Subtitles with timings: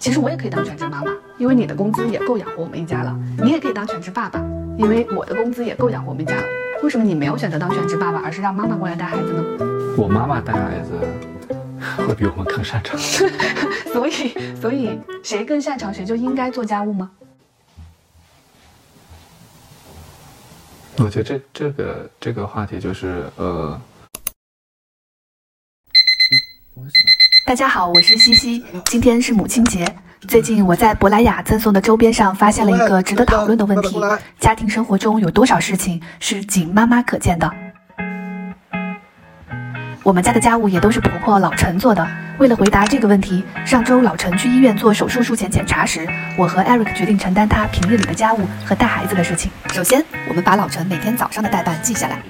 [0.00, 3.14] 其实我也可以当全职妈妈，因为你的工资也够养活我们一家了。
[3.36, 4.42] 你也可以当全职爸爸，
[4.78, 6.42] 因为我的工资也够养活我们一家了。
[6.82, 9.44] 为什么你没有选择当全职爸爸，而是让妈妈过来带孩子呢？
[9.98, 10.98] 我妈妈带孩子
[12.08, 12.98] 会比我们更擅长。
[13.92, 17.10] 所以，所以谁更擅长，谁就应该做家务吗？
[20.96, 23.78] 我觉得这这个这个话题就是呃。
[27.50, 28.64] 大家好，我是西西。
[28.84, 29.84] 今天是母亲节。
[30.28, 34.00] 最近我在珀莱雅赠送的周边上发现了一个值得讨论的问题：
[34.38, 37.52] 家庭生活中有多少事情是仅妈妈可见的？
[40.04, 42.06] 我们家的家务也都是婆婆老陈做的。
[42.38, 49.50] 为了回答这个问题，上周老陈去医院做手术术前检查时，我和 Eric 决定承担他平日里的家务和带孩子的事情。
[49.72, 52.22] 首先，我们把老陈每天早上的代办记下来。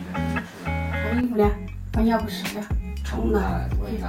[1.12, 1.46] 换衣服呢？
[1.92, 2.64] 换尿不湿了，
[3.04, 4.08] 冲的，喂奶。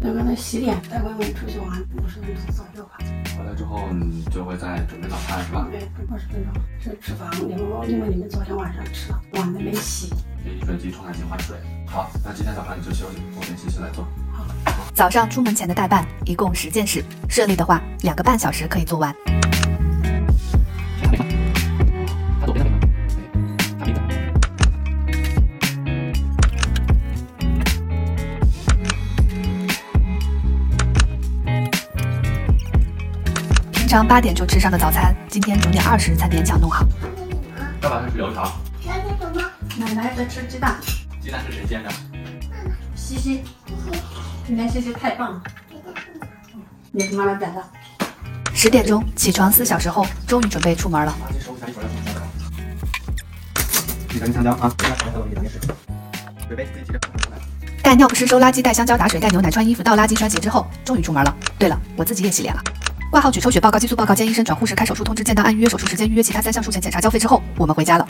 [0.00, 1.68] 等刚才洗脸，带外面出去玩，
[2.02, 2.96] 五十分钟左右吧。
[3.36, 5.68] 回来之后，你就会再准备早餐是吧？
[5.70, 6.62] 对，二十分钟。
[6.80, 10.08] 是脂肪，因为因为你们昨天晚上吃了，碗都没洗。
[10.42, 11.54] 给饮水机、冲干机、换水。
[11.86, 14.04] 好，那今天早上你就休息，我跟西西来做。
[14.32, 14.46] 好。
[14.94, 19.14] 早上出门前的代办一共十件事，顺利的话，两个半小时可以做完。
[33.90, 36.86] 常八点就吃上的早餐，今天九点二十才勉强弄好。
[37.82, 38.48] 要把它吃油条。
[38.80, 39.42] 现在什么？
[39.78, 40.76] 奶奶在吃鸡蛋。
[41.20, 41.90] 鸡蛋是谁煎的？
[42.94, 43.42] 西西。
[44.46, 45.42] 今天西西太棒了。
[46.92, 47.64] 你是妈妈摆的。
[48.54, 51.12] 十点钟起床四小时后，终于准备出门了。
[51.28, 52.20] 垃圾收一下，一会儿要送香蕉。
[54.12, 54.72] 你赶紧香蕉啊！
[56.46, 57.00] 准备自己的。
[57.82, 61.36] 带尿不湿、收垃圾、带香蕉、打水、带牛奶、穿衣服、倒垃圾、穿鞋之后，终于出门了。
[61.58, 62.62] 对了，我自己也洗脸了。
[63.10, 68.06] 挂号取抽血报告、激素报告、见医生、转护士、开手术通知、见到按预约手术时间、预约其他三项术前检查、交费之后，我们回家了。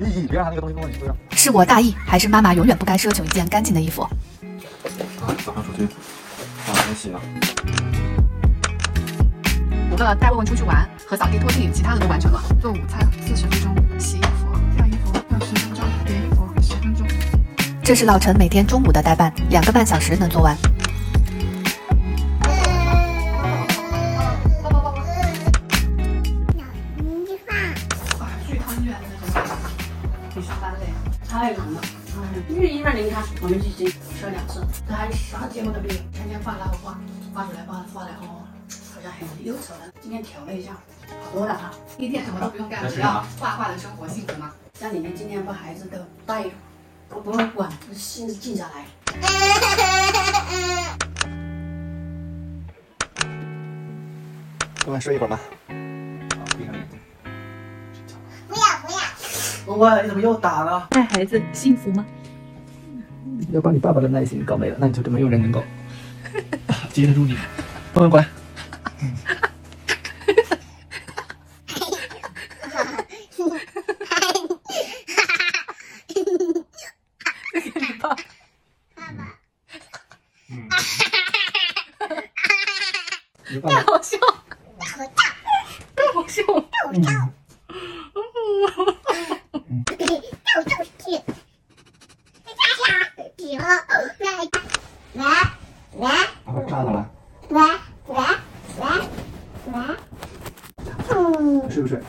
[0.00, 1.16] 咦，别让他那个东西弄到你身上。
[1.32, 4.02] 是我大意，还是妈妈永远不该奢求一件干净的衣服？
[4.02, 7.18] 啊，早上出去，啊，没洗呢。
[9.90, 12.40] 除了带问问出去玩和扫地拖地，其他的都完成了。
[12.62, 13.74] 做午餐四十分钟，
[17.88, 20.54] 这是老陈每天中午的代办，两个半小时能做完。
[30.34, 30.86] 你上班累，
[31.26, 31.80] 太冷了。
[32.50, 36.98] 因为医院你看，我们已经吃了两次，这还啥节目都没有，天天画那个画，
[37.32, 38.44] 画出来画画来哦，
[38.94, 39.90] 好像很忧愁的。
[39.98, 40.72] 今天调了一下，
[41.08, 41.70] 好多了哈。
[41.96, 44.52] 一天什么都不用干，只要画画的生活幸福吗？
[44.78, 45.96] 家里面今天把孩子都
[46.26, 46.44] 带。
[47.10, 48.86] 我不用管，心静下来。
[54.84, 55.38] 乖乖睡一会儿吗？
[55.68, 55.74] 不
[56.62, 56.72] 要
[58.82, 58.98] 不要。
[59.66, 60.86] 东乖，你怎么又打了？
[60.90, 62.06] 带孩子幸福吗？
[63.52, 65.62] 要把你爸爸的耐心搞没了，那你就没有人能够
[66.92, 67.36] 接得住你。
[67.94, 68.26] 乖乖。
[80.48, 80.56] 太
[83.82, 84.16] 好笑，
[84.78, 84.88] 太
[86.14, 86.42] 好笑，
[86.74, 87.28] 太好笑。
[101.70, 102.00] 睡不睡？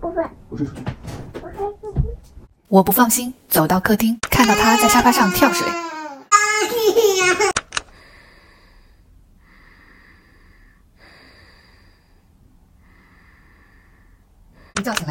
[0.00, 0.24] 不睡。
[0.48, 0.80] 不睡出去。
[2.68, 5.83] 我不放心，走到客厅，看到他在沙发上跳水。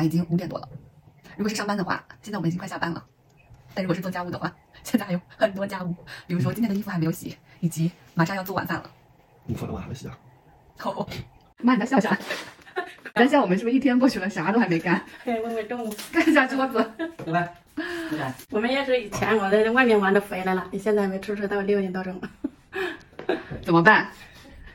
[0.03, 0.67] 已经五点多了。
[1.37, 3.03] 如果是上班的话，现在我们已经快下班了。
[3.73, 4.53] 但如果是做家务的话，
[4.83, 5.95] 现在还有很多家务，
[6.27, 8.89] 比如说今天的衣服还没有洗，以及马上要做晚饭了。
[9.47, 10.17] 衣服都还没洗啊？
[10.83, 11.07] 哦，
[11.63, 12.17] 妈，你在笑啥？
[13.15, 15.03] 咱笑我们是不是一天过去了，啥都还没干？
[15.23, 16.91] 对，问问中午干一下桌子。
[17.25, 17.53] 拜拜。
[18.51, 22.21] 我们也是以前我在外面玩的回来了，你现在还没出去，到六点多钟。
[23.63, 24.07] 怎么办？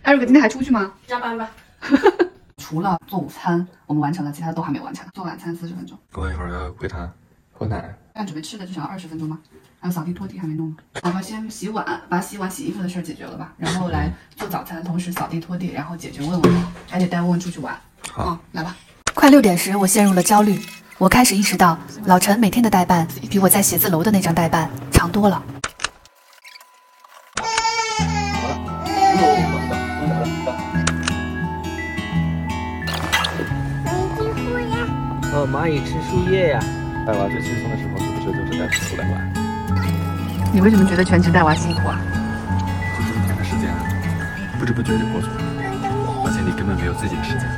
[0.02, 0.94] 艾瑞克今天还出去吗？
[1.06, 1.50] 加班吧。
[2.68, 5.06] 除了做午餐，我们完成了，其他都还没完成。
[5.14, 5.98] 做晚餐四十分钟。
[6.12, 7.10] 过一会儿要喂他
[7.50, 7.96] 喝奶。
[8.12, 9.38] 按准备吃的至少二十分钟吗？
[9.80, 10.76] 还有扫地拖地还没弄呢。
[11.02, 13.54] 然后先洗碗，把洗碗洗衣服的事儿解决了吧。
[13.56, 17.74] 然后来做早餐，同时扫地拖地，然后解决问问，还得带问问出去玩。
[18.12, 18.76] 好，来吧。
[19.14, 20.60] 快六点时，我陷入了焦虑。
[20.98, 25.42] 我开始意识到，老陈每天的代办比我在写字楼的那张代办长多了。
[35.52, 36.60] 蚂蚁吃树叶呀。
[37.06, 39.32] 带娃最轻松的时候，是不是就是带出来玩？
[40.52, 41.98] 你为什么觉得全职带娃辛苦啊？
[42.98, 43.72] 就这么点的时间，
[44.58, 45.34] 不知不觉就过去了，
[46.26, 47.48] 而且你根本没有自己的时间。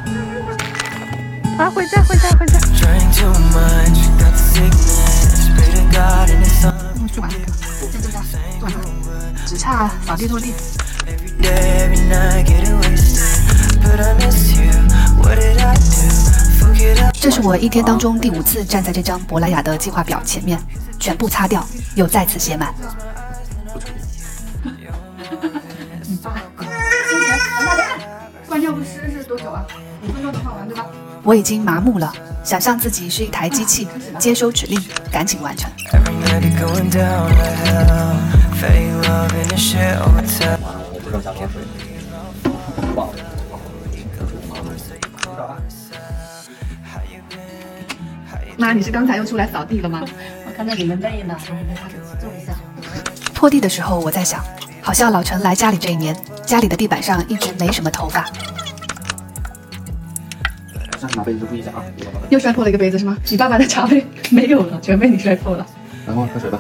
[1.59, 2.59] 啊，回家，回家，回家。
[2.79, 5.51] Drink too much, got the sickness.
[5.57, 7.37] Pray to God and it's on 嗯，做完了，
[7.91, 8.23] 在这家
[8.61, 8.79] 做完了，
[9.45, 10.55] 只差扫地拖地。
[11.07, 13.19] every day, every night, getting wasted.
[13.83, 14.71] But I miss you.
[15.21, 16.40] What did I do?
[17.13, 20.59] 这是我一天当中第五次站在这张珀莱雅的计划表前面，
[20.99, 22.75] 全部擦掉，又再次写满。
[28.49, 29.65] 关键不湿是多久啊？
[30.03, 30.87] 五分钟能放完对吧？
[31.23, 32.13] 我已经麻木了，
[32.43, 33.87] 想象自己是一台机器，
[34.19, 34.83] 接收指令，
[35.13, 35.71] 赶紧完成。
[35.93, 38.17] every night it going down to hell.
[38.61, 40.59] Fake love in a shit hotel.
[40.61, 41.61] 完了，我不知道加多少水，
[48.61, 50.05] 妈，你是刚才又出来扫地了吗？
[50.47, 51.89] 我看到你们累了，我给他
[52.21, 52.53] 做一下。
[53.35, 54.45] 拖地的时候，我在想，
[54.83, 56.15] 好像老陈来家里这一年，
[56.45, 58.27] 家里的地板上一直没什么头发。
[61.01, 61.83] 下次拿杯子注意一下啊，
[62.29, 63.17] 又摔破了一个杯子是吗？
[63.31, 65.67] 你爸爸的茶杯 没有了，全被你摔破了。
[66.07, 66.59] 来，帮我喝水吧。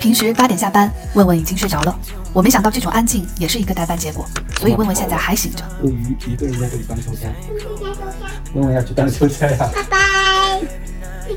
[0.00, 1.96] 平时八点下班，问问已经睡着了。
[2.32, 4.26] 我没想到这种安静也是一个代办结果，
[4.58, 5.62] 所以问问现在还醒着。
[5.82, 7.32] 陆一一个人在这里荡秋千，
[8.54, 9.68] 问问要去荡秋千呀？
[9.74, 9.82] 拜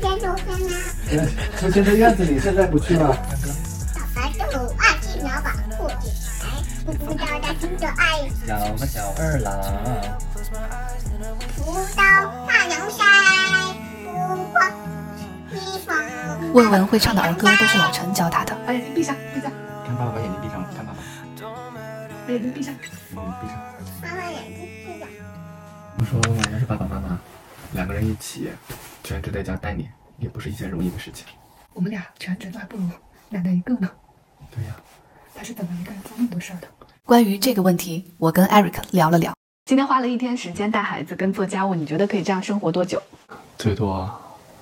[0.00, 0.74] 天周三呢？
[1.56, 3.16] 秋千在院子里，现在不去了。
[3.94, 6.44] 小孩都有爱去拿把破铁鞋，
[6.84, 9.54] 不知道大心的爱，两个小二郎，
[11.56, 12.02] 不到
[12.46, 13.06] 大凉山，
[14.04, 14.70] 不怕
[15.50, 15.54] 披
[15.86, 15.94] 风。
[16.52, 18.56] 问问会唱的儿歌都是老陈教他的。
[18.66, 19.52] 把眼睛闭上，闭上，
[19.86, 20.98] 看爸爸把眼睛闭上，看爸爸，
[22.26, 22.74] 把眼睛闭上。
[23.16, 23.56] 嗯，闭上。
[24.02, 25.08] 妈妈眼睛闭上。
[25.98, 26.20] 我说，
[26.52, 27.16] 要是爸爸妈妈
[27.72, 28.50] 两个人一起
[29.04, 29.86] 全职在家带你，
[30.18, 31.26] 也不是一件容易的事情。
[31.74, 32.88] 我们俩全职都还不如
[33.28, 33.88] 两个人一个呢。
[34.50, 34.74] 对呀、
[35.34, 36.68] 他是怎么一个人做那么多事儿的？
[37.04, 39.34] 关于这个问题，我跟 Eric 聊了聊。
[39.66, 43.02] 今天花了一天时间带孩子跟做家务，你觉得可以这样生活多久？
[43.58, 44.10] 最多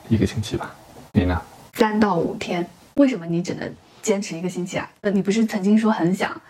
[0.09, 0.75] 一个星期吧。
[1.13, 1.41] 你呢？
[1.75, 2.69] 三到五天。
[2.95, 3.73] 为什么你只能
[4.03, 4.91] 坚持一个星期啊？
[5.03, 6.41] 呃，你不是曾经说很想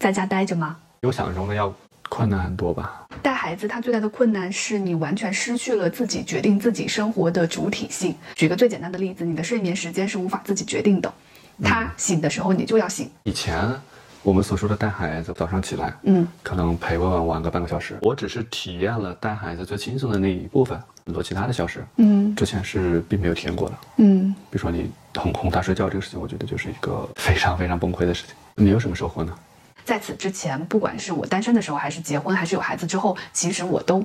[0.00, 0.76] 在家待着吗？
[1.02, 1.72] 有想象中的要
[2.08, 3.06] 困难很多吧。
[3.22, 8.14] 带孩子，他最大的困难是你完全失去了自己决定自己生活的主体性。
[8.34, 11.12] 举个最简单的例子，你的睡眠时间是无法自己决定的，
[11.62, 13.10] 他醒的时候你就要醒。
[13.24, 13.68] 以前
[14.22, 17.96] 我们所说的带孩子，早上起来，嗯，可能陪问问玩个半个小时。
[18.02, 23.74] 我只是体验了带孩子最轻松的那一部分，很多其他的小事，嗯之前是并没有体验过的。
[23.96, 28.34] 嗯，比如说你哄哄他睡觉这个事情，我觉得就是一个非常非常崩溃的事情。
[28.54, 29.32] 你有什么收获呢？
[29.88, 34.04] 在此之前，不管是我单身的时候，还是结婚，还是有孩子之后，其实我都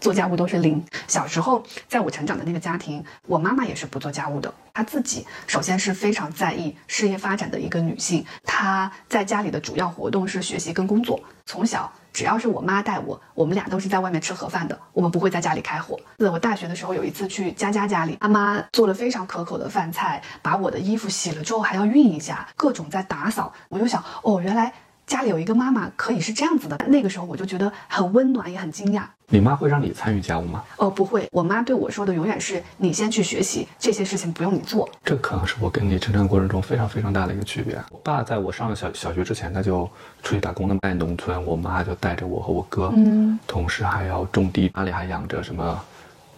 [0.00, 0.82] 做家务都是零。
[1.06, 4.50] 小时候，在我成长的那个家庭，我妈妈也是不做家务的。
[4.72, 11.20] 她自己首先是非常在意事业发展的一个女性，她在家里的主要活动是学习跟工作。
[11.44, 16.00] 从小只要是我妈带我，我们俩都是在外面吃盒饭的，我们不会在家里开火。
[16.16, 23.52] 我大学的时候有一次去佳佳家里，妈妈做了非常可口的饭菜，把我的衣服洗了之后还要熨一下，各种在打扫。
[23.68, 24.72] 我就想，哦，原来。
[25.10, 29.02] 家里有一个妈妈可以是这样子的，那个时候我就觉得很温暖，也很惊讶。
[29.26, 30.62] 你妈会让你参与家务吗？
[30.76, 34.88] 哦，不会，我妈对我说的永远是你先去学习，这些事情不用你做。
[35.02, 37.76] 这可能是我跟你成长过程中非常非常大的一个区别。
[37.90, 39.84] 我爸在我上了小小学之前，他就
[40.22, 45.84] 出去打工的，在农村，我妈就带着我和我哥，嗯，同时还要种地，家里还养着什么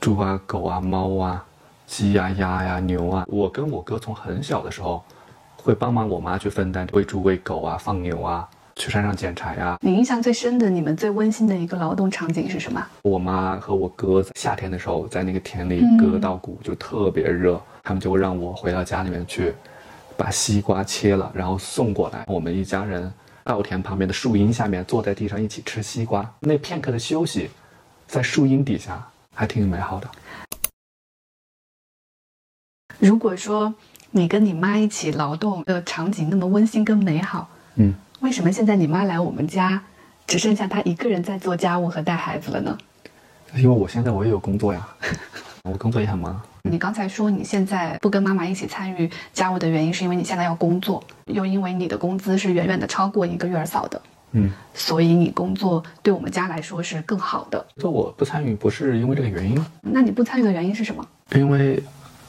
[0.00, 1.44] 猪啊、狗啊、猫啊、
[1.87, 3.26] 鸡呀、鸭呀、牛啊。
[3.28, 5.04] 我跟我哥从很小的时候，
[5.56, 12.84] 会帮忙我妈去分担喂猪、喂狗啊、放牛啊，去山上捡柴呀、你印象最深的、你们最温馨的一个劳动场景是什么？
[13.02, 19.54] 我妈和我哥在夏天的时候在那个田里嗯割稻谷，就特别热，他们就让我回到家里面去，
[20.16, 22.24] 把西瓜切了，然后送过来。
[22.28, 23.12] 我们一家人
[23.44, 27.50] 稻田旁边的树荫下面坐在地上一起吃西瓜，那片刻的休息，
[28.06, 30.08] 在树荫底下还挺美好的。
[32.98, 33.74] 如果说
[34.12, 39.82] 你跟你妈一起劳动的场景那么温馨跟美好，嗯，为什么现在你妈来我们家，
[40.28, 42.78] 只剩下她一个人在做家务和带孩子了呢？
[43.56, 44.88] 因为我现在我也有工作呀，
[45.64, 46.40] 我工作也很忙。
[46.62, 54.00] 你刚才说你现在不跟妈妈一起参与家务的原因，是因为你现在要工作，又因为你的工资是远远的超过一个月儿嫂的，
[54.30, 57.66] 嗯，所以你工作对我们家来说是更好的。
[57.78, 61.04] 说我不参与不是因为这个原因，那你不参与的原因是什么？
[61.34, 61.82] 因为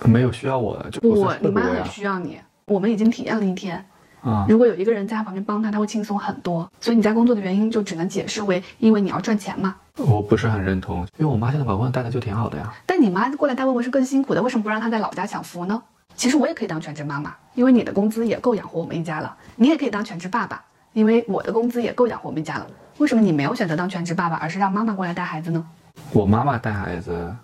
[0.04, 1.86] 没有需要我的，就我你妈很。
[1.86, 3.86] 需要你，我们已经体验了一天。
[4.24, 6.70] 啊，如果有一个人在他旁边帮他，他会轻松很多。
[6.80, 9.76] 所以你在工作的原因就只能解释为因为你要赚钱嘛。
[9.98, 12.74] 我不是很认同，因为我妈现在把问问带的就挺好的呀。
[12.86, 15.82] 但你妈过来带问问是更辛苦的，为什么不让她在老家享福呢？
[16.16, 19.36] 其实我也可以当全职妈妈，因为你的工资也够养活我们一家了。
[19.56, 20.64] 你也可以当全职爸爸，
[20.94, 22.68] 因为我的工资也够养活我们一家了。
[23.00, 25.66] 为什么你没有选择当全职爸爸，而是让妈妈过来带孩子呢？
[26.12, 27.36] 我妈妈带孩子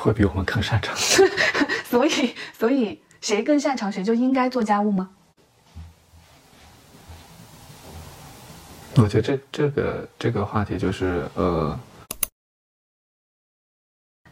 [0.00, 0.94] 会比我们更擅长。
[1.88, 5.10] 所以，所以谁更擅长，谁就应该做家务吗？
[8.96, 11.76] 我觉得这这个这个话题就是呃，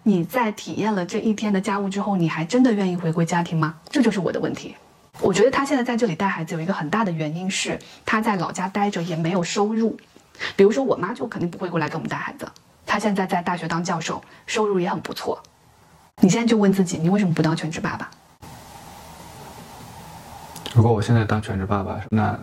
[0.05, 3.75] 你在体验了这一天的家务之后，你还真的愿意回归家庭吗？
[3.91, 4.77] 这就是我的问题。
[5.21, 9.99] 我觉得他现在在这里带孩子有一个很大的原因是他在老家待着也没有收入。
[10.57, 12.49] 比如说我妈就肯定不会过来给我们带孩子，
[12.87, 15.41] 她现在在大学当教授，收入也很不错。
[16.23, 18.11] 你现在就问自己，你为什么不当全职爸爸？
[20.75, 22.39] 如果我现在当全职爸爸，那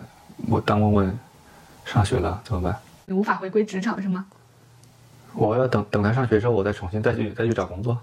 [0.48, 1.18] 我当问问
[1.92, 2.80] 上学了怎么办？
[3.06, 4.24] 你无法回归职场是吗？
[5.34, 7.98] 我要等等他上学之后，我再重新再去再去找工作。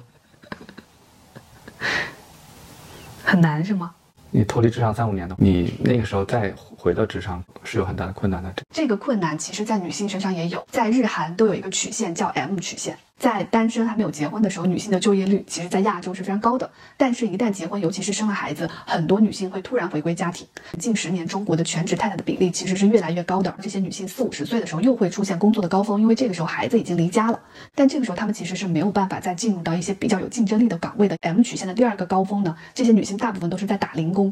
[3.24, 3.94] 很难是吗？
[4.30, 8.54] 你脱离职场三五年的，你那个时候再回到职场是有很大的困难的。
[8.74, 12.98] 这个困难其实，在女性身上也有，在日韩都有一个曲线叫 M 曲线。
[13.18, 16.70] 在单身还没有结婚的时候，女性的就业率其实，在亚洲是非常高的。
[16.96, 20.48] 但是，一旦结婚，尤其是生了孩子，很多女性会突然回归家庭。
[20.78, 23.56] 近十年，中国的全职太太的比例其实是越来越高的。
[23.60, 27.40] 这些女性四五十岁的时候，又会出现工作的高峰，因为这个时候孩子已经离家了。
[27.74, 31.18] 但这个时候，她们其实是没有办法再进入到一些比较有竞争力的岗位的。
[31.22, 34.32] M 曲线的第二个高峰呢，这些女性大部分都是在打零工。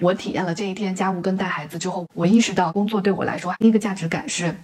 [0.00, 4.56] 我体验了这一天家务跟带孩子之后，我意识到工作对我来说，第一个价值感是，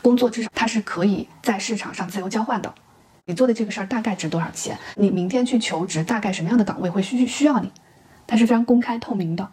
[0.00, 2.74] 工作至少它是可以在市场上自由交换的。
[3.26, 4.78] 你做的这个事儿大概值多少钱？
[4.96, 7.70] 你明天去求职，大概什么样的岗位会需需要你？
[8.26, 9.48] 它是非常公开透明的。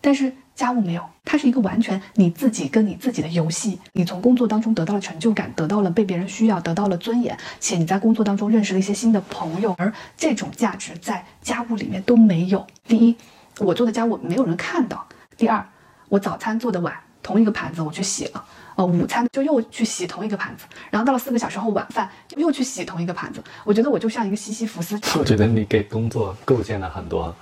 [0.00, 3.80] 但是家务没有，它是一个完全你自己跟你自己的游戏。
[3.92, 12.66] 你从工作当中得到了成就感，得到了被别人需要，得到了尊严，且你在工作当中认识了一些新的朋友，而这种价值在家务里面都没有。
[12.86, 13.16] 第一。
[13.60, 15.04] 我做的家务没有人看到。
[15.36, 15.68] 第二，
[16.08, 16.94] 我早餐做的晚，
[17.28, 18.42] 同一个盘子我去洗了，
[18.76, 22.08] 呃，午餐就又去洗同一个盘子，然后到了四个小时后晚饭
[22.38, 23.44] 又去洗同一个盘子。
[23.64, 24.98] 我觉得我就像一个西西弗斯。
[25.18, 27.36] 我觉得你给工作构建了很多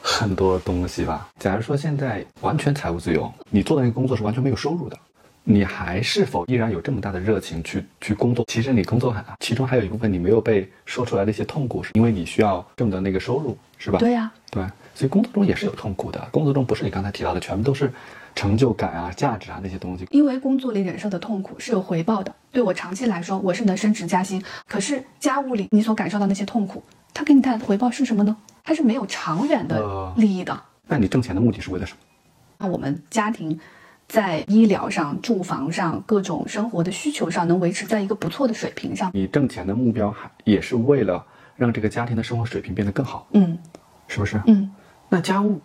[0.00, 1.28] 很多东西吧。
[1.38, 4.98] 假如说现在完全财务自由，你做的那个工作是完全没有收入的，
[5.44, 8.42] 你还是否依然有这么大的热情去去工作？
[8.48, 13.98] 其实你工作很，其中还有一部分你没有被说出来的一些痛苦，是因为你需要挣的那个收入，是吧？
[13.98, 14.64] 对呀，对。
[14.94, 17.92] 所以工作中也是有痛苦的，工作中不是你刚才提到的，全部都是
[18.36, 20.06] 成就感啊、价值啊那些东西。
[20.12, 24.40] 因为工作里忍受的痛苦是有回报的，对我长期来说，我是能升职加薪。
[24.68, 26.80] 可是家务里你所感受到那些痛苦，
[27.12, 28.36] 它给你带来的回报是什么呢？
[28.62, 30.56] 它是没有长远的利益的。
[30.86, 31.98] 那你挣钱的目的是为了什么？
[32.58, 33.58] 那我们家庭
[34.06, 39.10] 在医疗上、住房上、各种生活的需求上能维持在一个不错的水平上。
[39.14, 41.24] 你挣钱的目标还也是为了
[41.56, 43.58] 让这个家庭的生活水平变得更好，嗯，
[44.08, 44.40] 是不是？
[44.46, 44.70] 嗯。
[45.08, 45.60] 那家务，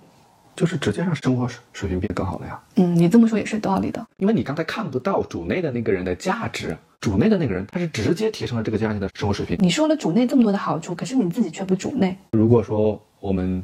[0.61, 2.61] 就是直接让生活水平变更好了呀。
[2.75, 4.05] 嗯，你这么说也是道理的。
[4.17, 9.57] 因为你刚才看不到主内的那个人的价值，主内的那个人他是直接提升了这个家庭的生活水平。
[9.59, 12.15] 你说了主内这么多的好处，可是你自己却不主内。
[12.33, 13.63] 如果说我们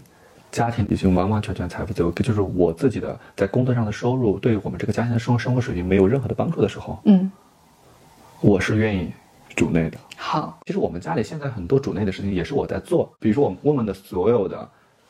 [0.51, 7.31] 家庭已经完完全全财富自由，就是我自己的在工作上的收入对我们这个家庭的生活生活水平没有任何的帮助的时候，嗯，
[8.41, 9.11] 我是愿意
[9.55, 9.99] 主内的。
[10.15, 14.67] 好，其实我们家里现在很多主内的事情也是我在做，比如说我们问问的所有的。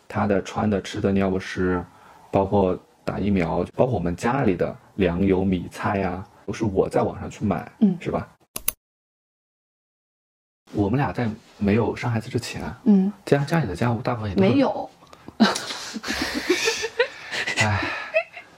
[0.07, 1.83] 他的穿的、吃的、尿不湿，
[2.31, 8.27] 包括打疫苗，包括我们家里的粮油米菜呀，都是我在网上去买，嗯，是吧？
[10.73, 14.89] 我们俩在没有生孩子之前，嗯，家家里的家务大部分也没有。
[17.59, 17.79] 哎，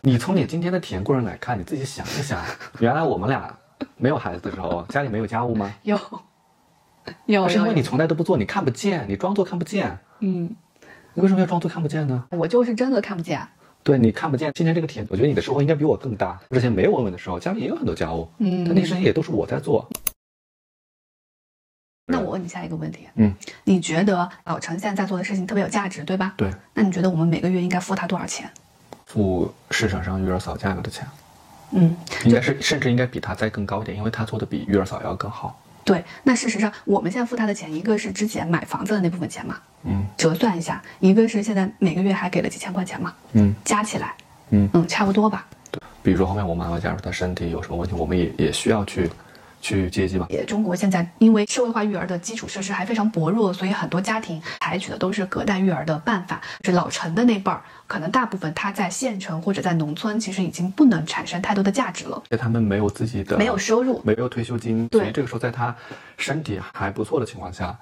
[0.02, 2.44] 你从你今天的体验过程来看，你自己想一想，
[2.80, 3.56] 原来我们俩
[3.96, 5.72] 没有孩子的时候，家里没有家务吗？
[5.84, 6.00] 有，
[7.26, 10.56] 有，是因为你从来都不做，你看不见，你装作看不见，嗯。
[11.14, 12.26] 你为什么要装作看不见呢？
[12.32, 13.46] 我就是真的看不见。
[13.82, 16.40] 对你看不见，今天这个体验，我觉得你的收获应该比我更大。
[16.52, 19.90] 之前没有文文的时候，家里也有很多家务，嗯，但那事情也都是我在做。
[22.06, 26.34] 那我问你下一个问题，嗯，你觉得老陈现在在做的事情特别有价值，对吧？
[26.36, 26.52] 对。
[26.74, 28.50] 那你觉得我们每个月应该付他多少钱？
[29.06, 31.08] 付市场上育儿嫂价格的钱。
[31.72, 35.62] 嗯，应该是，甚至应该比他再更高一点，因为他做的比育儿嫂要更好。
[35.90, 44.14] 对，那事实上我们现在付他的钱，一个是之前买房子的那部分钱嘛，嗯，折算一下，一个是现在每个月还给了几千块钱嘛，嗯，加起来，
[44.52, 45.48] 嗯嗯，差不多吧。
[45.72, 49.10] 对，比如说后面我妈妈假如她身体有什么问题，我们也也需要去
[49.62, 50.28] 去接济吧。
[50.30, 56.42] 也中国现在因为社会化育儿的基础设施还非常薄弱，所以很多家庭采取的都是隔代育儿的办法。
[56.64, 64.02] 是老陈的那辈儿，可能大部分他在县城或者在农村，其实已经不能产生太多的价值了，而且他们没有自己的没有收入。
[64.04, 65.76] 没有退休金，对所以这个时候在他
[66.18, 67.78] 身体还不错的情况下，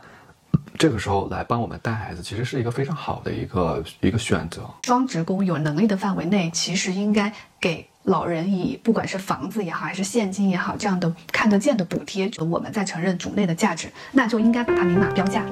[0.78, 4.62] 这个时候来帮我们带孩子，其实是一个非常好的一个一个选择。
[4.84, 12.32] 双职工有能力的范围内，其实应该给老人以不管是房子也好，还是现金也好，这样的看得见的补贴。
[12.50, 15.44] 我们在承认主内的价值，那就应该把它明码标价。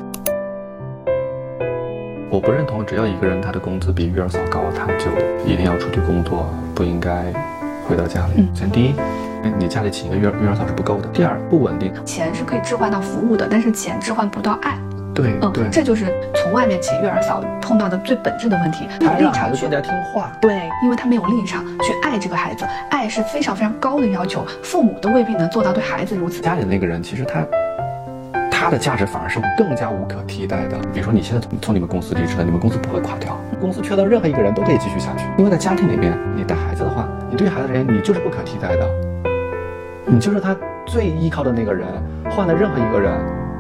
[2.32, 5.12] 我不认同，只要一个人他的工资比育儿嫂高，他就
[5.46, 7.26] 一定要出去工作，不应该
[7.86, 8.36] 回到家里。
[8.38, 8.96] 嗯首先第一，
[9.60, 11.10] 你家里请一个育儿育儿嫂是不够的。
[11.10, 11.94] 第二，不稳定。
[12.06, 14.80] 钱是可以置换到服务的，但是钱置换不到爱。
[15.18, 18.88] 嗯，对对，这就是从外面请育儿嫂碰到的最本质的问题。
[19.00, 19.82] 他立场去听
[20.14, 20.32] 话。
[20.42, 26.42] 对，因为他没有立场去爱这个孩子，爱是非常非常高的要求，父母都未必能做到对孩子如此。
[26.42, 27.46] 家里的那个人，其实他
[28.52, 30.78] 他的价值反而是更加无可替代的。
[30.94, 35.26] 比如说你现在从从你们公司离职了，你们公司不会垮掉，公司缺的任何一个人都可以继续下去。
[35.38, 38.90] 因为在家庭里面，你带孩子的话，你对孩子而言，你就是不可替代的，
[40.06, 40.56] 你就是他
[40.86, 41.88] 最依靠的那个人，
[42.30, 43.12] 换了任何一个人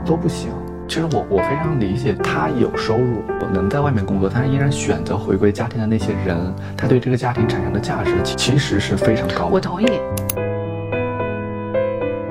[0.05, 0.51] 都不行。
[0.87, 6.37] 其实我我非常理解他有收入，我能在外面工作，但是依然选择回归家庭的那些人，
[6.77, 9.51] 他对这个家庭产生的价值其其实是非常高的。
[9.51, 9.85] 我同意，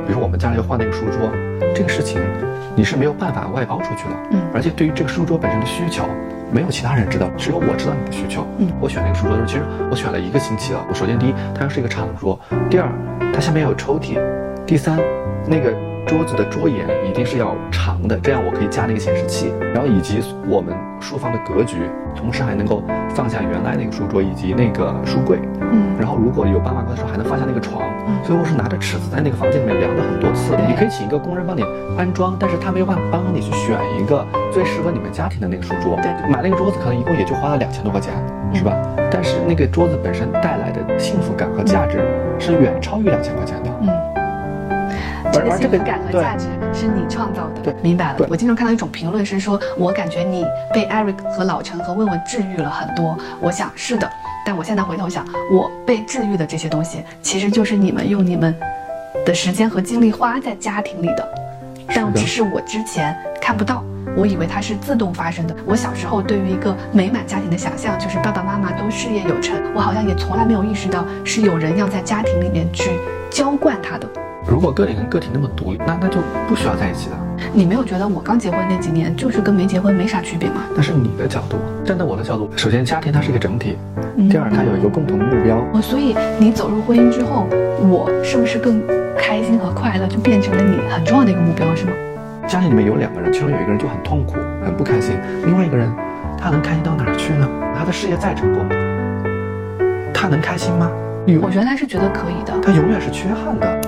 [0.06, 1.30] 比如我们家里要换那个书桌，
[1.74, 2.20] 这个事情
[2.76, 4.14] 你是没有办法外包出去的。
[4.30, 6.04] 嗯而且对于这个书桌本身的需求，
[6.52, 8.46] 没有其他人知道，只有我知道你的需求。
[8.58, 10.86] 嗯我选那个书桌的时候，其实我选了一个星期了。
[10.88, 12.38] 我首先第一，它要是一个长桌；
[12.70, 12.88] 第二，
[13.32, 14.16] 它下面要有抽屉；
[14.64, 14.98] 第三，
[15.46, 15.74] 那个
[16.06, 19.52] 桌子的桌沿一定是要长的，这样我可以加那个显示器。
[19.74, 22.82] 然后以及我们书房的格局，同时还能够
[23.14, 25.40] 放下原来那个书桌以及那个书柜。
[25.60, 27.82] 嗯，然后如果有爸妈的时候，还能放下那个床。
[28.22, 30.54] 所以我是拿着尺子在那个房间里面量了很多次。
[30.68, 31.64] 你可以请一个工人帮你
[31.98, 35.96] 安装，但是他没有办法帮你去选一个最适合你们家庭的那个书桌。
[36.02, 38.12] 对买那个桌子可能一共也就花了两千多块钱，
[38.52, 38.76] 是吧？
[39.10, 41.98] 但是那个桌子本身带来的幸福感和价值
[42.38, 43.70] 是远超于两千块钱的。
[43.82, 43.88] 嗯，
[45.34, 47.60] 这个而这个幸福感和价值是你创造的。
[47.62, 48.26] 对明白了。
[48.28, 53.18] 我经常看到一种评论是说，我感觉你被 Eric 和老陈和问问治愈了很多。
[53.40, 54.08] 我想是的，
[54.46, 58.54] 但我现在回头想，我被治愈的这些东西，其实就是你们用你们
[59.26, 61.28] 的时间和精力花在家庭里的，
[61.88, 63.82] 但只是我之前看不到。
[64.16, 65.56] 我以为它是自动发生的。
[65.66, 69.56] 我小时候对于一个美满家庭的想象，就是爸爸妈妈都事业有成。
[69.74, 72.90] 我好像也从来没有意识到，是有人要在家庭里面去
[73.30, 74.06] 浇灌他的。
[74.46, 77.16] 如果个体跟个体那么独立，那那就不需要在一起的。
[77.52, 80.62] 你没有觉得我刚结婚那几年就是跟没结婚没啥区别吗？
[80.76, 83.76] 那是你的角度，站在我的角度，首先家庭它是一个整体，
[84.16, 85.62] 嗯第二它有一个共同的目标。
[85.72, 87.46] 我所以你走入婚姻之后，
[87.80, 88.82] 我是不是更
[89.16, 91.92] 开心和快乐，就变成了你很重要的一个目标，是吗？
[92.46, 95.90] 家庭里面有两个人，其中有一个人就很痛苦、很不开心，另外一个人
[96.38, 97.48] 他能开心到哪儿去呢？
[97.76, 98.68] 他的事业再成功，
[100.12, 100.90] 他能开心吗？
[101.26, 102.52] 有我原来是觉得可以的。
[102.62, 103.80] 他永远是缺憾的。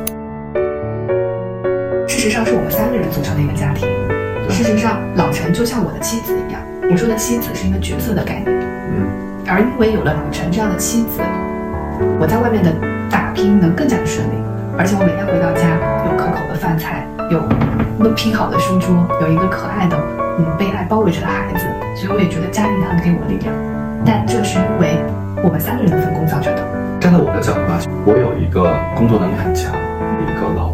[2.17, 3.87] 事实上是我们三个人组成的一个家庭。
[4.49, 6.63] 事实上，老陈就像我的妻子一样。
[6.91, 8.49] 我说的妻子是一个角色的概念。
[8.49, 9.05] 嗯，
[9.47, 11.21] 而因为有了老陈这样的妻子，
[12.19, 12.73] 我在外面的
[13.11, 14.33] 打拼能更加的顺利。
[14.79, 15.77] 而且我每天回到家，
[16.09, 17.45] 有可口的饭菜，有
[18.01, 19.95] 温拼好的书桌，有一个可爱的、
[20.41, 23.53] 嗯被爱包围着的孩子，所以我也觉得家庭很给我力量。
[24.07, 24.97] 但这是因为
[25.45, 26.65] 我们三个人的分工造成的。
[26.99, 27.77] 站在我的角度啊，
[28.09, 29.69] 我有一个工作能力很强，
[30.25, 30.66] 一个老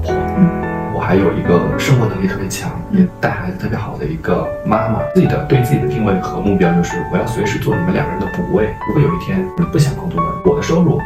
[1.13, 4.99] 还有一个生活能力特别强，也带孩子特别好的一个妈妈。
[5.15, 8.75] 自己的对自己的定位和目标就是，我要随时做你们两个人的补位。
[8.89, 10.99] 如果有一天你不想工作了，我的收入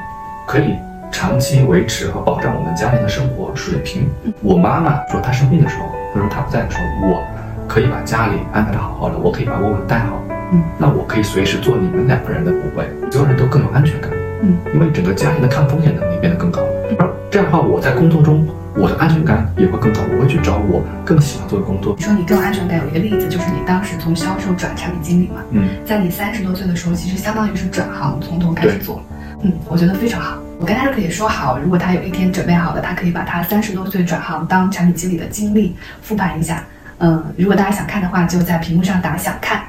[0.47, 0.77] 可以
[1.11, 4.09] 长期维持和保障我们家庭的生活水平。
[4.43, 7.25] 我妈妈说她生病的时候，或者说她不在的时候，我
[7.67, 10.23] 可以把家里安排的好好的，我可以把我们带好。
[10.53, 14.09] 嗯，那我可以随时做你们两个人的补位，所有人都更有安全感。
[14.43, 16.69] 嗯，因为整个家庭的抗风险能力变得更高了。
[16.97, 18.47] 而这样的话，我在工作中
[18.79, 22.05] 我的安全感也会更高，我会去找我更喜欢做的工作你。
[22.05, 29.03] 说你更有安全感，有一个例子就是你当时从销售转产品经理嘛，嗯，在你三十多岁的时候，其实相当于是转行，从头开始做。
[29.43, 30.39] 嗯，我觉得非常好。
[30.61, 36.63] 我跟 Eric 也说好，如果他有一天准备好了，他可以把他三十多岁转行当产品经理的经历复盘一下。
[36.99, 39.63] 嗯，如果大家想看的话，就在屏幕上打想看。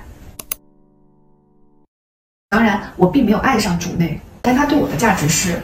[2.50, 5.60] 当然，我并没有爱上主内，但他对我的价值是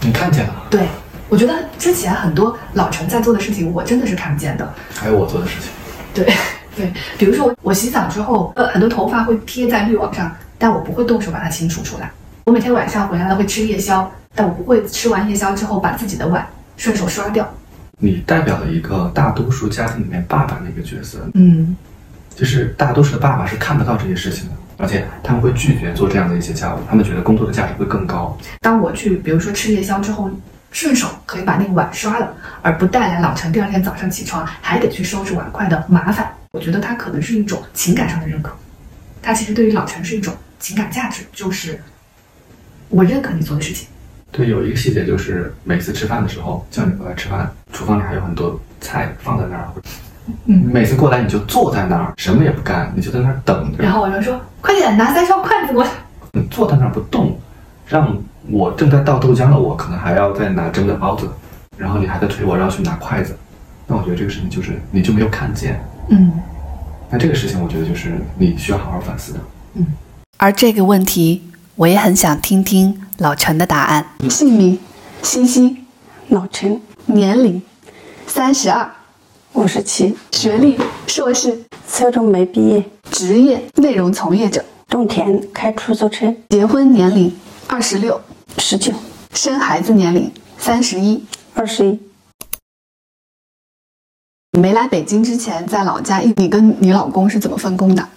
[0.00, 0.86] 你看见了，对。
[1.32, 4.70] 我觉得之前很多老陈在做的事情，我真的是看不见的。
[4.94, 5.70] 还有我做的事情。
[6.12, 6.30] 对
[6.76, 12.10] 对，比如说我我洗澡之后，呃，很多头发会贴在滤网上，但我不会动手把它清除出来。
[12.44, 17.50] 我每天晚上回来了会吃夜宵，但我不会吃完夜宵之后把自己的碗顺手刷掉。
[17.96, 21.74] 你代表了一个大多数家庭里面爸爸那个角色，嗯
[22.36, 28.36] 就是大多数的爸爸是看不到这些事情的，而且他们会拒绝做这样的一些家务，他们觉得工作的价值会更高。
[28.60, 30.28] 当我去，比如说吃夜宵之后，
[30.72, 36.34] 顺手可以把那个碗刷了，而不带来老陈第二天早上起床还得去收拾碗筷的麻烦。
[36.50, 38.52] 我觉得他可能是一种情感上的认可，
[39.22, 41.80] 他其实对于老陈是一种情感价值，就是
[42.88, 43.86] 我认可你做的事情。
[44.30, 49.68] 对，有一个细节就是每次吃饭的时候叫你过来吃饭，厨房里还有很多菜放在那儿，
[50.46, 55.90] 嗯每次过来你就坐在那儿，什么也不干，你就在那儿等着然，后我就说：“快点拿三双筷子过来。
[56.32, 57.38] 你坐在那儿不动，
[57.86, 58.16] 让
[58.50, 61.28] 我正在倒豆浆的我可能还要再拿蒸的包子，
[61.76, 63.36] 然后你还在推我让去拿筷子，
[63.86, 66.32] 那我觉得这个事情就是你就没有看见，”嗯。
[67.10, 69.40] 那这个事情我觉得就是你需要好好反思的。
[69.74, 69.86] 嗯
[70.38, 71.42] 而这个问题，
[71.76, 74.04] 我也很想听听老陈的答案。
[74.28, 74.78] 姓名：
[75.22, 75.84] 西西，
[76.30, 77.62] 老陈，年龄：
[78.26, 78.90] 三十二，
[79.52, 80.76] 五十七，学历：
[81.06, 87.32] 硕士，初中没毕业，职业：内容从业者，种田，开出租车，结婚年龄：
[87.68, 88.20] 二十六，
[88.58, 88.92] 十九，
[89.32, 91.24] 生孩子年龄：三十一。
[91.54, 92.00] 二十一，
[94.58, 98.08] 没来北京之前，在老家，你跟你老公是怎么分工的？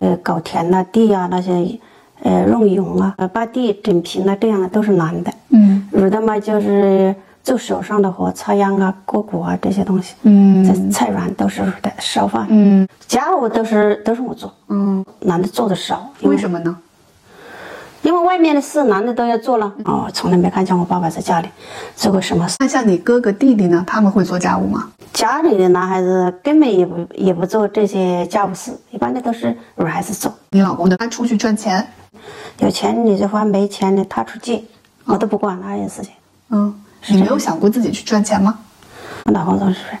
[0.00, 1.80] 呃，搞田呐、地呀、那些，
[2.22, 5.32] 呃，弄俑啊，呃把地整平了，这样的都是男的。
[5.48, 10.14] 嗯女的嘛，就是做手上的活，插秧啊、割谷啊这些东西。
[10.24, 12.46] 嗯这菜园都是女的，烧饭。
[12.50, 16.12] 嗯家务都是都是我做，嗯，男的做的少。
[16.20, 16.76] 为什么呢？
[18.04, 19.72] 因为外面的事男的都要做了。
[19.86, 21.48] 哦，从来没看见我爸爸在家里
[21.96, 22.56] 做过什么事。
[22.60, 23.82] 那像你哥哥弟弟呢？
[23.86, 24.90] 他们会做家务吗？
[25.14, 30.32] 家里的男孩子根本也不也不做这些家务事，一般的都是女孩子做。
[30.50, 31.86] 你老公的，他出去赚钱，
[32.58, 34.62] 有钱你就花，没钱的他出借，
[35.06, 36.12] 我都不管那些事情。
[36.50, 38.58] 嗯，你没有想过自己去赚钱吗？
[39.24, 39.98] 我老公总是说，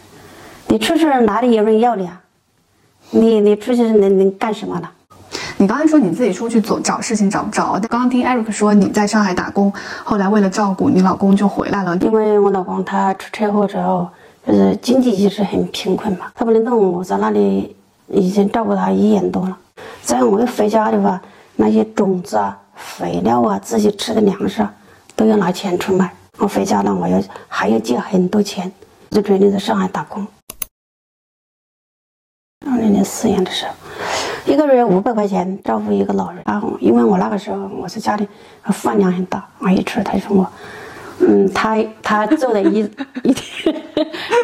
[0.68, 2.20] 你出去哪里有人要你啊？
[3.10, 4.88] 你你出去能能干什么呢？
[5.56, 11.96] 你刚才说你自己出去做找事情找不着，但刚刚听 Eric 说你在上海打工，后来为了照顾你老公就回来了。
[11.98, 14.08] 因为我老公他出车祸之后，
[14.46, 17.74] 就是经济一直很贫困嘛，他不能动，我在那里
[18.08, 19.56] 已经照顾他一年多了。
[20.04, 21.20] 这样我一回家的话，
[21.56, 24.74] 那些种子啊、肥料啊、自己吃的粮食啊，
[25.14, 26.12] 都要拿钱出买。
[26.38, 28.70] 我回家了，我要还要借很多钱，
[29.10, 30.26] 就决定在上海打工。
[32.66, 33.72] 二零零四年的时候，
[34.46, 36.42] 一个月五百块钱照顾一个老人。
[36.46, 38.26] 然后因为我那个时候我在家里
[38.64, 40.46] 饭量很大，我一吃他就说我。
[41.20, 42.80] 嗯，他他做的一
[43.22, 43.82] 一天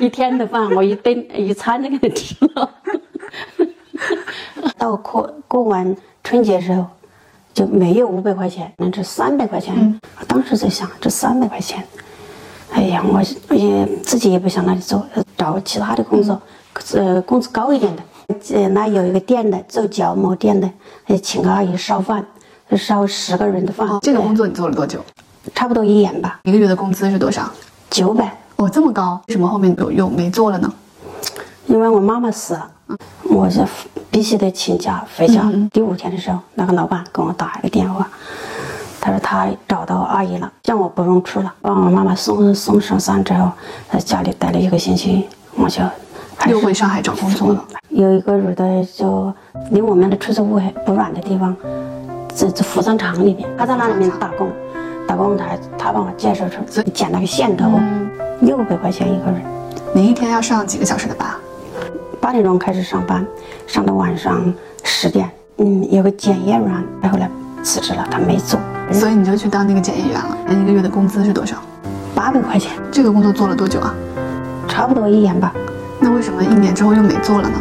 [0.00, 2.70] 一天的饭，我一顿一餐都给他吃了。
[4.78, 6.86] 到过过完春节时候，
[7.52, 10.00] 就没有五百块钱，那这三百块钱。
[10.20, 11.84] 我当时在想，这三百块钱，
[12.72, 15.04] 哎呀，我我也自己也不想那里做，
[15.36, 16.40] 找其他的工作，
[16.94, 18.02] 呃，工资高一点的。
[18.52, 20.70] 呃，那有一个店的做角膜店的，
[21.06, 22.24] 呃请个阿姨烧饭，
[22.76, 23.88] 烧十个人的饭。
[24.02, 25.00] 这个工作你做了多久？
[25.54, 27.50] 差不多一年吧，一个月的工资是多少？
[27.90, 28.36] 九百。
[28.56, 30.70] 哦，这么高，为什么后面又又没做了呢？
[31.66, 32.70] 因为我妈妈死了，
[33.22, 33.64] 我是
[34.10, 35.50] 必须得请假回家。
[35.72, 38.06] 第五天的时候，那个老板给我打一个电话，
[39.00, 43.50] 他说他找到阿姨了，叫我不用去了，把我妈妈送送上山之后，
[43.90, 45.82] 在家里待了一个星期，我就
[46.46, 47.64] 又回上海找工作了。
[47.88, 49.32] 有一个女的就
[49.70, 51.54] 离我们的出租屋很不远的地方，
[52.34, 54.48] 在在服装厂里面，她在那里面打工，
[55.06, 57.78] 打工她她帮我介绍出，剪了个线头，
[58.40, 59.42] 六百块钱一个人。
[59.92, 61.28] 你一天要上几个小时的班？
[62.20, 63.26] 八点钟开始上班，
[63.66, 64.52] 上到晚上
[64.84, 65.28] 十点。
[65.58, 67.28] 嗯，有个检验员，后来
[67.62, 68.58] 辞职了，他没做，
[68.92, 70.36] 所以你就去当那个检验员了。
[70.48, 71.56] 一个月的工资是多少？
[72.14, 73.94] 八百块钱，这个工作做了多久啊？
[74.68, 75.52] 差不多一年吧。
[76.00, 77.58] 那为什么一年之后又没做了呢？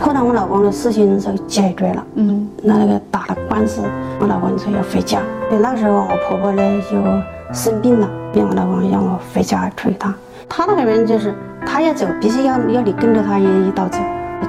[0.00, 3.82] 后来我老公的事情就解决了，嗯，那那个打了官司，
[4.20, 5.20] 我老公说要回家。
[5.48, 10.12] 对，那时候我婆婆呢就生病了，病我老公让我回家去一趟。
[10.48, 13.98] 他那个人就是，他要走，必须要要你跟着他一一道走。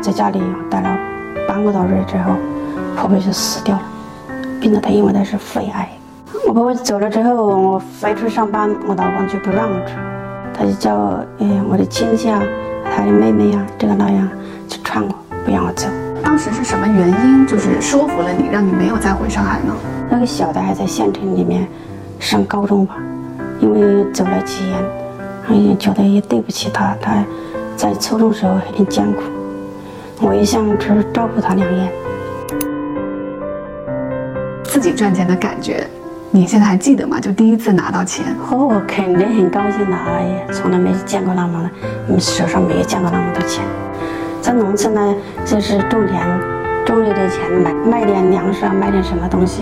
[0.01, 0.97] 在家里待了
[1.47, 2.33] 半个多月之后，
[2.97, 3.81] 婆婆就死掉了，
[4.59, 5.87] 病了她因为她是肺癌。
[6.47, 9.93] 我婆婆走了之后，我回去上班，我老公就不让我去，
[10.53, 12.41] 他就叫哎我的亲戚啊，
[12.95, 14.29] 他的妹妹啊，这个那样
[14.69, 15.09] 去劝我，
[15.43, 15.87] 不让我走。
[16.23, 19.73] 当时是什么原因，就是说服了你，让你没有再回上海呢？
[20.11, 21.67] 那个小的还在县城里面
[22.19, 22.97] 上高中吧，
[23.59, 24.79] 因为走了几年，
[25.49, 27.25] 哎，觉得也对不起他，他
[27.75, 29.23] 在初中时候很艰苦，
[30.21, 31.91] 我一向只照顾他两年。
[34.63, 35.87] 自己赚钱的感觉，
[36.35, 37.19] 你现在还记得吗？
[37.19, 41.69] 就第一次拿到钱，哦，肯定很高兴的，哎呀，从来没见过那么，
[42.07, 43.63] 你手上没有见过那么多钱。
[44.41, 45.15] 在农村呢，
[45.45, 46.19] 就是种田，
[46.87, 49.61] 种了点钱买卖点粮食啊，卖点什么东西，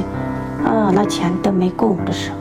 [0.63, 2.31] 啊，那钱都没过我的手，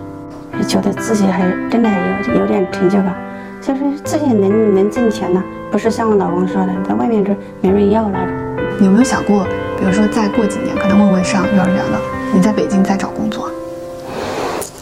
[0.57, 3.13] 就觉得自己还真的还有有点成就感，
[3.61, 8.33] 就是自己能能挣钱呢，不是像我老公说的，在外面就没人要那种。
[8.79, 9.45] 你有没有想过，
[9.77, 12.01] 比如说再过几年，可能问问上幼儿园了，
[12.33, 13.51] 你在北京再找工作？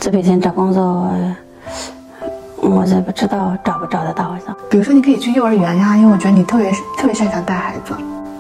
[0.01, 1.11] 在北京找工作，
[2.61, 4.37] 我也不知道找不找得到。
[4.71, 7.95] 比如说，你可以去幼儿园呀，因为我觉得你特别特别擅长带孩子，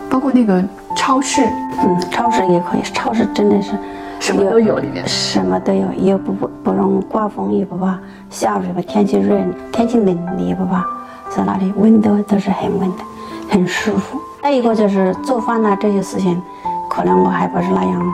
[0.09, 0.63] 包括那个
[0.97, 1.43] 超市，
[1.83, 3.73] 嗯，超市也可以，超市真的是
[4.21, 5.07] 什么都有里面。
[5.07, 7.99] 什么都有，又不不不容刮风，也不怕
[8.31, 9.37] 下雨吧，天气热，
[9.73, 10.85] 天气冷你也不怕，
[11.29, 13.03] 在那里温度都是很温的，
[13.51, 14.17] 很舒服。
[14.41, 16.41] 再一个就是做饭呐、这些事情，
[16.89, 18.13] 可能我还不是那样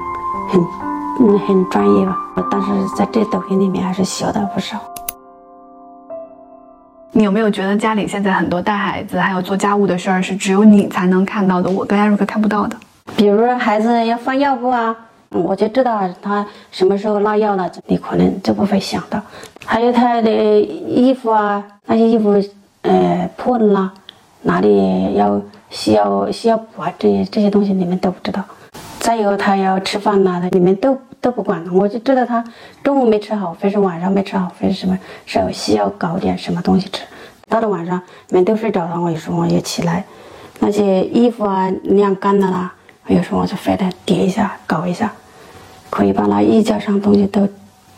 [0.48, 0.60] 很
[1.20, 2.18] 嗯很专业吧，
[2.50, 4.78] 但是在这抖音里面还是学到不少。
[7.12, 12.76] 你有没有觉得家里现在很多带孩子还有做家务的事儿是只有你才能看到的，我跟艾瑞克看不到的？
[13.16, 14.94] 比如说孩子要放尿布啊，
[15.30, 19.20] 嗯我就知道他什么时候拉尿了，你可能就不会想到。
[19.64, 22.34] 还有他的衣服啊，那些衣服
[22.82, 23.92] 呃破了，
[24.42, 28.42] 哪里要需要需要补啊，这些这些东西你们都不知道。
[29.04, 32.42] 再有他要吃饭啦，你们都都不管了，我就知道他
[32.82, 37.02] 中午没吃好，非是晚上没吃好，非是什么时候需要搞点什么东西吃。
[37.46, 40.02] 到了晚上你们都睡着了，我有时候我也起来，
[40.58, 42.72] 那些衣服啊晾干了啦，
[43.08, 45.12] 有时候我就非得叠一下搞一下，
[45.90, 47.46] 可以把那衣架上东西都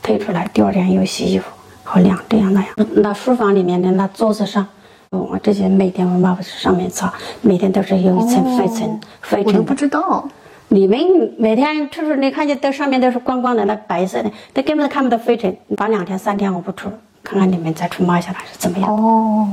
[0.02, 1.48] 推出来，第二天又洗衣服
[1.84, 2.70] 好晾这样那样。
[2.96, 4.66] 那书房里面的那桌子上，
[5.10, 9.72] 我这些每天我抹布上面擦，每天都是有一层灰尘，灰尘的我都不。
[9.72, 10.28] 知道。
[10.68, 10.98] 你们
[11.38, 15.56] 每天出去，你看见都上面都是光光的，那白色的，都根本都看不到灰尘。
[15.76, 16.90] 把两天三天我不出，
[17.22, 18.90] 看看你们再出抹下来是怎么样。
[18.90, 19.48] 哦。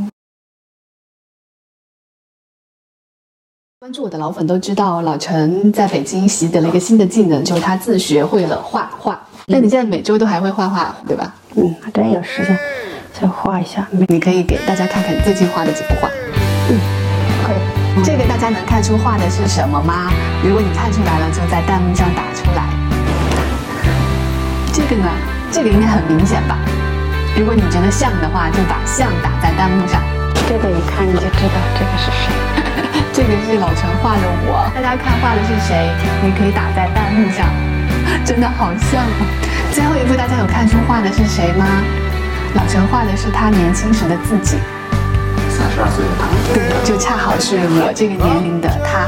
[3.79, 9.21] 关注我的老粉都知道，老陈在北京习得了一个新的技能，就是他自学会了画画。
[9.45, 11.35] 那你现在每周都还会画画，对吧？
[11.55, 12.57] 嗯，真有时间
[13.13, 13.87] 再画一下。
[14.07, 16.09] 你可以给大家看看你最近画的几幅画。
[16.69, 17.02] 嗯。
[18.01, 20.09] 这个大家能看出画的是什么吗？
[20.43, 22.65] 如果你看出来了，就在弹幕上打出来。
[24.73, 25.07] 这个呢，
[25.51, 26.57] 这个应该很明显吧？
[27.37, 30.01] 如果你觉得像的话，就把像打在弹幕上。
[30.49, 32.33] 这个一看你就知道这个是谁。
[33.13, 35.87] 这个是老陈画的我，大家看画的是谁？
[36.23, 37.45] 你可以打在弹幕上，
[38.25, 39.21] 真的好像哦。
[39.71, 41.65] 最后一幅大家有看出画的是谁吗？
[42.55, 44.57] 老陈画的是他年轻时的自己，
[45.63, 49.07] 三十二岁的他，对，就恰好是我这个年龄的他。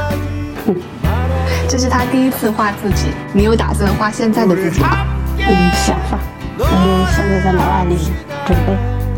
[0.64, 0.74] 嗯，
[1.68, 3.12] 这是他第一次画自己。
[3.34, 5.04] 你有打算画现在的自己吗？
[5.36, 5.52] 嗯，
[5.84, 6.16] 想法，
[6.56, 8.08] 嗯，现在在脑海里
[8.46, 8.72] 准备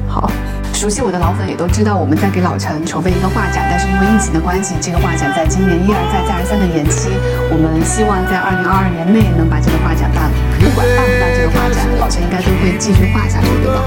[0.08, 0.28] 好。
[0.74, 7.10] 熟悉我的老粉也都知道，我们在给老陈筹备一个画展，但是因为疫情的关系，这个画展在今年一而再、再而三的延期。
[7.50, 10.34] 我们希望在二零二二年内能把这个画展办了。
[10.58, 13.78] 不管办不办这个画展，老陈应该都会继续画下去，对吧